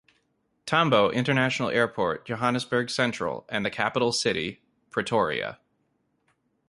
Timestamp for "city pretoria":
4.11-5.59